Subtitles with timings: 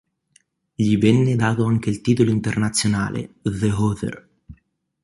[0.73, 4.29] Gli venne dato anche il titolo internazionale "The Other".